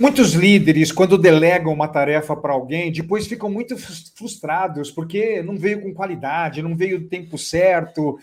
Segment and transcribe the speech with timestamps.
[0.00, 5.82] Muitos líderes, quando delegam uma tarefa para alguém, depois ficam muito frustrados porque não veio
[5.82, 8.18] com qualidade, não veio no tempo certo.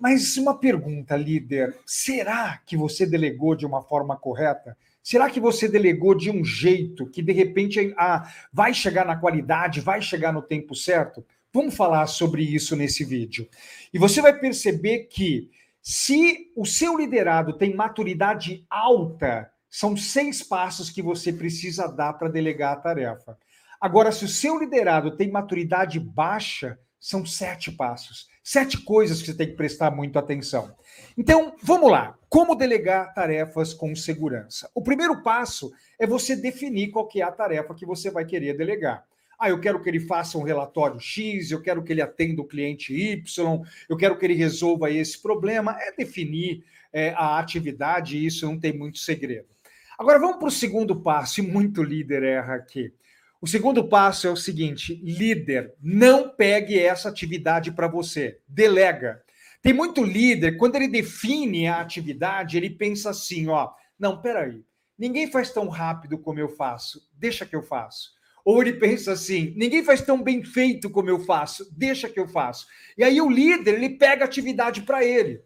[0.00, 4.76] Mas uma pergunta, líder: será que você delegou de uma forma correta?
[5.02, 9.80] Será que você delegou de um jeito que de repente ah, vai chegar na qualidade,
[9.80, 11.24] vai chegar no tempo certo?
[11.52, 13.48] Vamos falar sobre isso nesse vídeo.
[13.92, 15.50] E você vai perceber que
[15.82, 22.28] se o seu liderado tem maturidade alta, são seis passos que você precisa dar para
[22.28, 23.38] delegar a tarefa.
[23.80, 28.26] Agora, se o seu liderado tem maturidade baixa, são sete passos.
[28.42, 30.74] Sete coisas que você tem que prestar muito atenção.
[31.16, 32.16] Então, vamos lá.
[32.28, 34.70] Como delegar tarefas com segurança?
[34.74, 38.56] O primeiro passo é você definir qual que é a tarefa que você vai querer
[38.56, 39.04] delegar.
[39.38, 42.46] Ah, eu quero que ele faça um relatório X, eu quero que ele atenda o
[42.46, 45.76] cliente Y, eu quero que ele resolva esse problema.
[45.80, 49.46] É definir é, a atividade, isso não tem muito segredo.
[49.98, 52.94] Agora vamos para o segundo passo, e muito líder erra aqui.
[53.40, 59.20] O segundo passo é o seguinte: líder, não pegue essa atividade para você, delega.
[59.60, 64.62] Tem muito líder, quando ele define a atividade, ele pensa assim: ó, não, peraí,
[64.96, 68.16] ninguém faz tão rápido como eu faço, deixa que eu faço.
[68.44, 72.28] Ou ele pensa assim: ninguém faz tão bem feito como eu faço, deixa que eu
[72.28, 72.68] faço.
[72.96, 75.42] E aí o líder, ele pega a atividade para ele.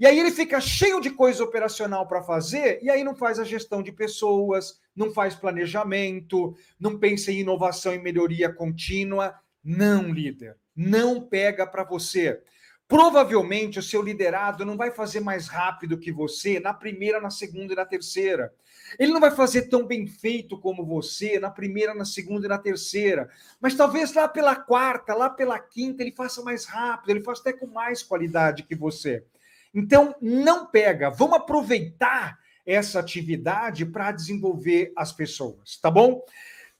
[0.00, 3.44] E aí ele fica cheio de coisa operacional para fazer, e aí não faz a
[3.44, 9.34] gestão de pessoas, não faz planejamento, não pensa em inovação e melhoria contínua.
[9.62, 12.40] Não, líder, não pega para você.
[12.88, 17.74] Provavelmente o seu liderado não vai fazer mais rápido que você na primeira, na segunda
[17.74, 18.54] e na terceira.
[18.98, 22.56] Ele não vai fazer tão bem feito como você na primeira, na segunda e na
[22.58, 23.28] terceira.
[23.60, 27.52] Mas talvez lá pela quarta, lá pela quinta, ele faça mais rápido, ele faça até
[27.52, 29.26] com mais qualidade que você.
[29.72, 36.22] Então, não pega, vamos aproveitar essa atividade para desenvolver as pessoas, tá bom?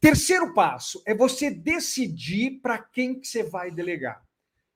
[0.00, 4.22] Terceiro passo é você decidir para quem que você vai delegar.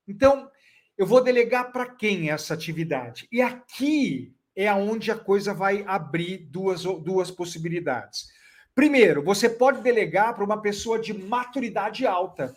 [0.07, 0.51] Então,
[0.97, 3.27] eu vou delegar para quem essa atividade?
[3.33, 8.29] E aqui é aonde a coisa vai abrir duas, duas possibilidades.
[8.75, 12.55] Primeiro, você pode delegar para uma pessoa de maturidade alta.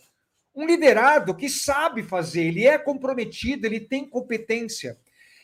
[0.53, 4.97] Um liderado que sabe fazer, ele é comprometido, ele tem competência.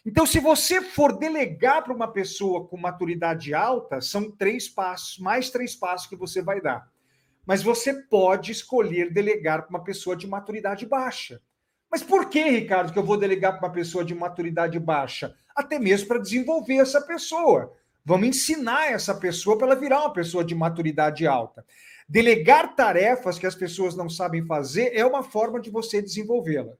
[0.06, 5.50] Então, se você for delegar para uma pessoa com maturidade alta, são três passos, mais
[5.50, 6.92] três passos que você vai dar.
[7.46, 11.42] Mas você pode escolher delegar para uma pessoa de maturidade baixa.
[11.90, 15.34] Mas por que, Ricardo, que eu vou delegar para uma pessoa de maturidade baixa?
[15.56, 17.74] Até mesmo para desenvolver essa pessoa.
[18.04, 21.66] Vamos ensinar essa pessoa para ela virar uma pessoa de maturidade alta.
[22.10, 26.74] Delegar tarefas que as pessoas não sabem fazer é uma forma de você desenvolvê-la.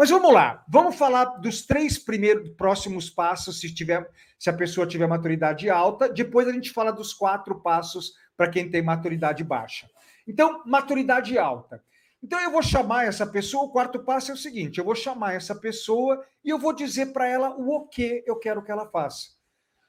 [0.00, 4.86] Mas vamos lá, vamos falar dos três primeiros próximos passos, se tiver, se a pessoa
[4.86, 6.08] tiver maturidade alta.
[6.08, 9.90] Depois a gente fala dos quatro passos para quem tem maturidade baixa.
[10.26, 11.84] Então, maturidade alta.
[12.22, 13.64] Então eu vou chamar essa pessoa.
[13.64, 17.12] O quarto passo é o seguinte: eu vou chamar essa pessoa e eu vou dizer
[17.12, 19.26] para ela o que eu quero que ela faça.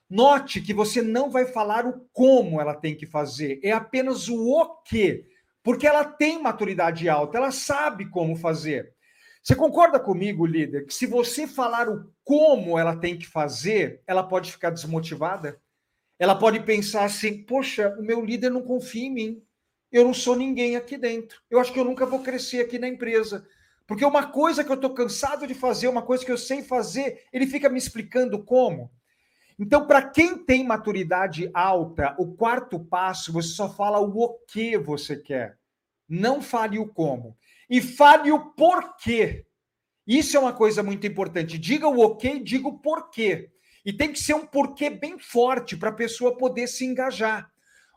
[0.09, 4.35] Note que você não vai falar o como ela tem que fazer, é apenas o
[4.35, 5.25] o que,
[5.63, 8.93] porque ela tem maturidade alta, ela sabe como fazer.
[9.43, 14.21] Você concorda comigo, líder, que se você falar o como ela tem que fazer, ela
[14.21, 15.59] pode ficar desmotivada?
[16.19, 19.43] Ela pode pensar assim: poxa, o meu líder não confia em mim.
[19.91, 21.41] Eu não sou ninguém aqui dentro.
[21.49, 23.45] Eu acho que eu nunca vou crescer aqui na empresa.
[23.87, 27.23] Porque uma coisa que eu estou cansado de fazer, uma coisa que eu sei fazer,
[27.33, 28.91] ele fica me explicando como.
[29.59, 35.17] Então, para quem tem maturidade alta, o quarto passo, você só fala o que você
[35.17, 35.57] quer.
[36.07, 37.35] Não fale o como
[37.71, 39.45] e fale o porquê.
[40.05, 41.57] Isso é uma coisa muito importante.
[41.57, 43.49] Diga o ok, diga o porquê.
[43.85, 47.49] E tem que ser um porquê bem forte para a pessoa poder se engajar.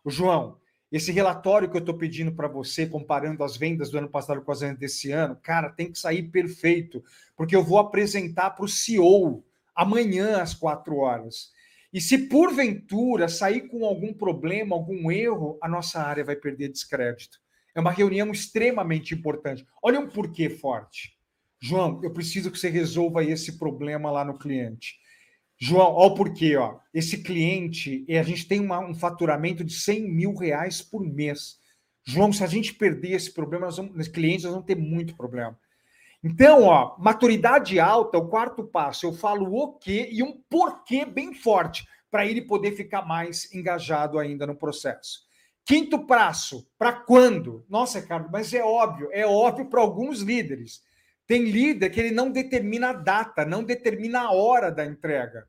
[0.07, 0.61] João,
[0.93, 4.53] esse relatório que eu estou pedindo para você, comparando as vendas do ano passado com
[4.53, 7.03] as vendas desse ano, cara, tem que sair perfeito,
[7.37, 11.51] porque eu vou apresentar para o CEO amanhã às quatro horas.
[11.93, 17.44] E se porventura sair com algum problema, algum erro, a nossa área vai perder descrédito.
[17.75, 19.67] É uma reunião extremamente importante.
[19.83, 21.17] Olha um porquê forte.
[21.61, 24.97] João, eu preciso que você resolva esse problema lá no cliente.
[25.59, 26.79] João, olha o porquê, ó.
[26.93, 31.59] Esse cliente, a gente tem uma, um faturamento de 100 mil reais por mês.
[32.07, 35.17] João, se a gente perder esse problema, nós vamos, os clientes nós vamos ter muito
[35.17, 35.59] problema.
[36.23, 41.35] Então, ó, maturidade alta, o quarto passo, eu falo o quê e um porquê bem
[41.35, 45.21] forte, para ele poder ficar mais engajado ainda no processo.
[45.65, 47.65] Quinto prazo, para quando?
[47.69, 50.83] Nossa, Ricardo, mas é óbvio, é óbvio para alguns líderes.
[51.27, 55.49] Tem líder que ele não determina a data, não determina a hora da entrega.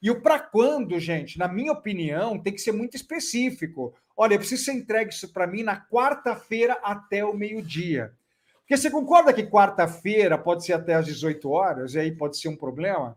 [0.00, 3.94] E o para quando, gente, na minha opinião, tem que ser muito específico.
[4.16, 8.12] Olha, eu preciso ser entregue isso para mim na quarta-feira até o meio-dia.
[8.60, 12.48] Porque você concorda que quarta-feira pode ser até às 18 horas, e aí pode ser
[12.48, 13.16] um problema?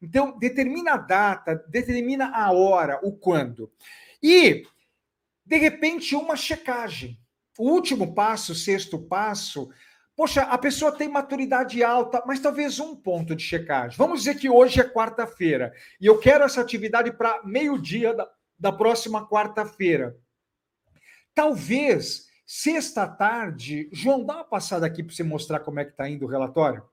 [0.00, 3.72] Então, determina a data, determina a hora, o quando.
[4.22, 4.64] E,
[5.44, 7.18] de repente, uma checagem.
[7.58, 9.70] O último passo, o sexto passo,
[10.16, 13.96] poxa, a pessoa tem maturidade alta, mas talvez um ponto de checagem.
[13.96, 18.72] Vamos dizer que hoje é quarta-feira e eu quero essa atividade para meio-dia da, da
[18.72, 20.16] próxima quarta-feira.
[21.34, 26.08] Talvez Sexta tarde, João, dá uma passada aqui para você mostrar como é que está
[26.08, 26.84] indo o relatório.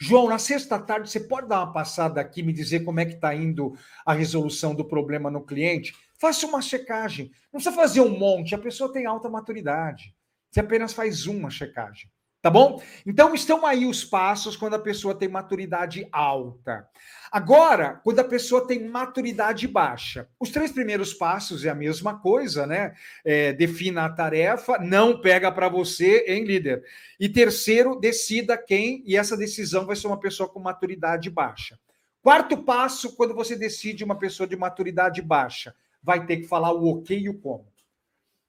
[0.00, 3.04] João, na sexta tarde, você pode dar uma passada aqui e me dizer como é
[3.04, 3.76] que está indo
[4.06, 5.94] a resolução do problema no cliente?
[6.22, 7.32] Faça uma checagem.
[7.52, 10.14] Não precisa fazer um monte, a pessoa tem alta maturidade.
[10.48, 12.08] Você apenas faz uma checagem.
[12.40, 12.80] Tá bom?
[13.04, 16.88] Então estão aí os passos quando a pessoa tem maturidade alta.
[17.32, 22.68] Agora, quando a pessoa tem maturidade baixa, os três primeiros passos é a mesma coisa,
[22.68, 22.94] né?
[23.24, 26.84] É, defina a tarefa, não pega para você, em líder?
[27.18, 31.76] E terceiro, decida quem, e essa decisão vai ser uma pessoa com maturidade baixa.
[32.22, 36.86] Quarto passo, quando você decide uma pessoa de maturidade baixa, vai ter que falar o
[36.88, 37.70] ok e o como.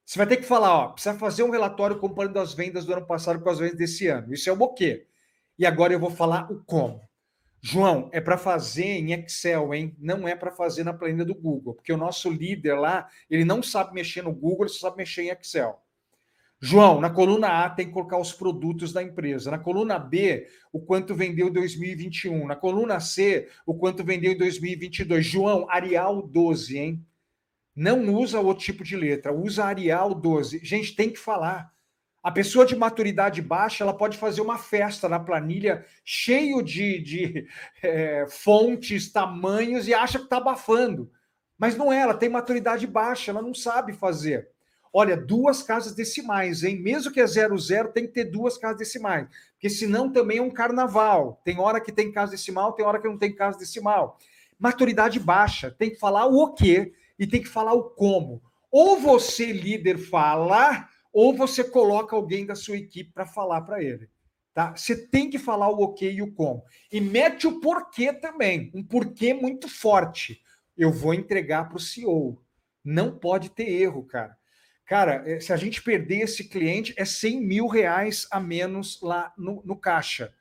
[0.05, 3.05] Você vai ter que falar, ó, precisa fazer um relatório comparando as vendas do ano
[3.05, 4.33] passado com as vendas desse ano.
[4.33, 5.07] Isso é o quê?
[5.57, 7.01] E agora eu vou falar o como.
[7.61, 9.95] João, é para fazer em Excel, hein?
[9.97, 13.63] Não é para fazer na planilha do Google, porque o nosso líder lá, ele não
[13.63, 15.81] sabe mexer no Google, ele só sabe mexer em Excel.
[16.59, 19.51] João, na coluna A tem que colocar os produtos da empresa.
[19.51, 22.47] Na coluna B, o quanto vendeu em 2021.
[22.47, 25.25] Na coluna C, o quanto vendeu em 2022.
[25.25, 27.05] João, Arial 12, hein?
[27.75, 30.59] Não usa o tipo de letra, usa Arial 12.
[30.63, 31.73] Gente, tem que falar.
[32.21, 37.47] A pessoa de maturidade baixa, ela pode fazer uma festa na planilha cheio de, de
[37.81, 41.11] é, fontes, tamanhos e acha que está abafando.
[41.57, 44.49] Mas não é, ela tem maturidade baixa, ela não sabe fazer.
[44.95, 46.79] Olha, duas casas decimais, hein?
[46.79, 50.41] Mesmo que é zero zero, tem que ter duas casas decimais, porque senão também é
[50.41, 51.41] um carnaval.
[51.43, 54.17] Tem hora que tem casa decimal, tem hora que não tem casa decimal.
[54.59, 56.93] Maturidade baixa, tem que falar o quê?
[57.23, 58.43] E tem que falar o como.
[58.69, 64.09] Ou você, líder, fala, ou você coloca alguém da sua equipe para falar para ele.
[64.53, 64.75] Tá?
[64.75, 66.65] Você tem que falar o ok e o como.
[66.91, 68.69] E mete o porquê também.
[68.75, 70.41] Um porquê muito forte.
[70.77, 72.43] Eu vou entregar para o CEO.
[72.83, 74.35] Não pode ter erro, cara.
[74.85, 79.33] Cara, eh, se a gente perder esse cliente, é 100 mil reais a menos lá
[79.37, 80.33] no, no caixa.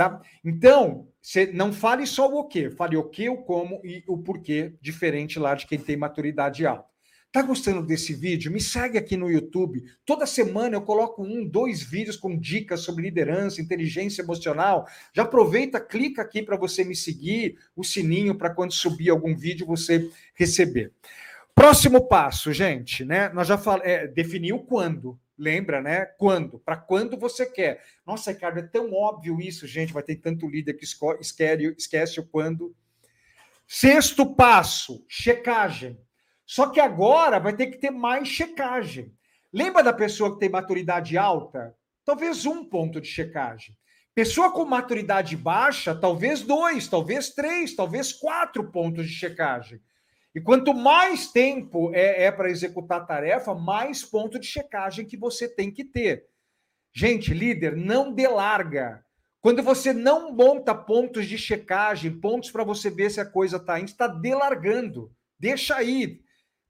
[0.00, 0.18] Tá?
[0.42, 4.72] Então, você não fale só o que, fale o que, o como e o porquê,
[4.80, 6.86] diferente lá de quem tem maturidade alta.
[7.30, 8.50] Tá gostando desse vídeo?
[8.50, 9.84] Me segue aqui no YouTube.
[10.06, 14.86] Toda semana eu coloco um, dois vídeos com dicas sobre liderança, inteligência emocional.
[15.14, 19.66] Já aproveita, clica aqui para você me seguir, o sininho para quando subir algum vídeo
[19.66, 20.94] você receber.
[21.54, 23.28] Próximo passo, gente, né?
[23.34, 25.20] Nós já falamos, é, definir o quando.
[25.40, 26.04] Lembra, né?
[26.04, 26.58] Quando?
[26.58, 27.82] Para quando você quer.
[28.06, 29.90] Nossa, Ricardo, é tão óbvio isso, gente.
[29.90, 32.76] Vai ter tanto líder que esquece, esquece o quando.
[33.66, 35.98] Sexto passo, checagem.
[36.44, 39.16] Só que agora vai ter que ter mais checagem.
[39.50, 41.74] Lembra da pessoa que tem maturidade alta?
[42.04, 43.74] Talvez um ponto de checagem.
[44.14, 49.80] Pessoa com maturidade baixa, talvez dois, talvez três, talvez quatro pontos de checagem.
[50.34, 55.16] E quanto mais tempo é, é para executar a tarefa, mais ponto de checagem que
[55.16, 56.26] você tem que ter.
[56.92, 59.04] Gente, líder, não delarga.
[59.40, 63.80] Quando você não monta pontos de checagem, pontos para você ver se a coisa está
[63.80, 65.10] indo, está delargando.
[65.38, 66.20] Deixa aí.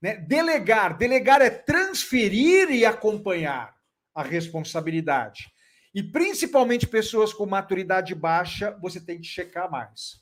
[0.00, 0.16] Né?
[0.16, 0.96] Delegar.
[0.96, 3.74] Delegar é transferir e acompanhar
[4.14, 5.50] a responsabilidade.
[5.94, 10.20] E principalmente pessoas com maturidade baixa, você tem que checar mais.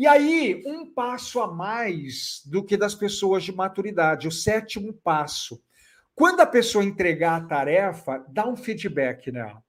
[0.00, 5.62] E aí, um passo a mais do que das pessoas de maturidade, o sétimo passo.
[6.14, 9.62] Quando a pessoa entregar a tarefa, dá um feedback nela.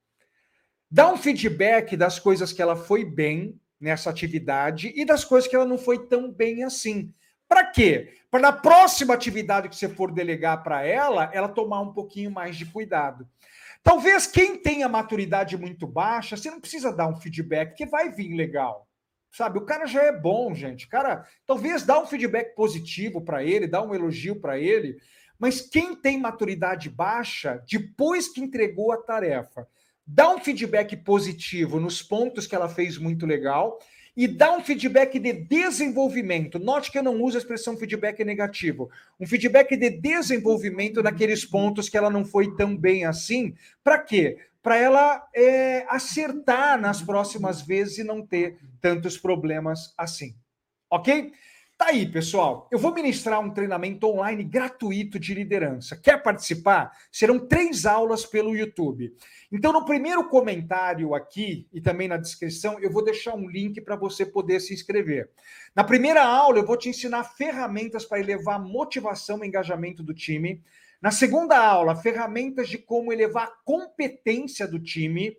[0.90, 5.56] Dá um feedback das coisas que ela foi bem nessa atividade e das coisas que
[5.58, 7.14] ela não foi tão bem assim.
[7.46, 8.14] Para quê?
[8.32, 12.56] Para na próxima atividade que você for delegar para ela, ela tomar um pouquinho mais
[12.56, 13.28] de cuidado.
[13.84, 18.34] Talvez quem tenha maturidade muito baixa, você não precisa dar um feedback, que vai vir
[18.34, 18.88] legal.
[19.32, 20.88] Sabe, o cara já é bom, gente.
[20.88, 24.98] Cara talvez dá um feedback positivo para ele, dá um elogio para ele,
[25.40, 29.68] mas quem tem maturidade baixa, depois que entregou a tarefa,
[30.06, 33.80] dá um feedback positivo nos pontos que ela fez muito legal
[34.16, 36.60] e dá um feedback de desenvolvimento.
[36.60, 38.90] Note que eu não uso a expressão feedback negativo.
[39.20, 43.56] Um feedback de desenvolvimento naqueles pontos que ela não foi tão bem assim.
[43.84, 44.38] Para quê?
[44.62, 50.36] Para ela é, acertar nas próximas vezes e não ter tantos problemas assim.
[50.89, 51.34] ok?
[51.82, 52.68] Tá aí, pessoal.
[52.72, 55.96] Eu vou ministrar um treinamento online gratuito de liderança.
[55.96, 56.91] Quer participar?
[57.12, 59.12] Serão três aulas pelo YouTube.
[59.51, 63.96] Então, no primeiro comentário aqui e também na descrição, eu vou deixar um link para
[63.96, 65.32] você poder se inscrever.
[65.75, 70.13] Na primeira aula, eu vou te ensinar ferramentas para elevar a motivação e engajamento do
[70.13, 70.62] time.
[71.01, 75.36] Na segunda aula, ferramentas de como elevar a competência do time.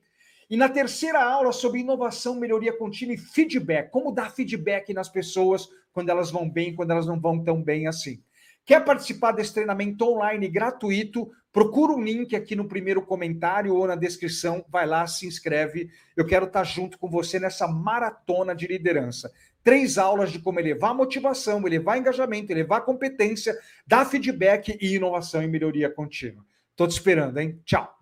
[0.50, 3.88] E na terceira aula, sobre inovação, melhoria contínua e feedback.
[3.90, 7.87] Como dar feedback nas pessoas quando elas vão bem, quando elas não vão tão bem
[7.87, 8.21] assim.
[8.64, 11.31] Quer participar desse treinamento online gratuito?
[11.52, 14.64] Procura um link aqui no primeiro comentário ou na descrição.
[14.69, 15.90] Vai lá, se inscreve.
[16.16, 19.33] Eu quero estar junto com você nessa maratona de liderança.
[19.62, 25.47] Três aulas de como elevar motivação, elevar engajamento, elevar competência, dar feedback e inovação e
[25.47, 26.45] melhoria contínua.
[26.71, 27.61] Estou te esperando, hein?
[27.64, 28.01] Tchau.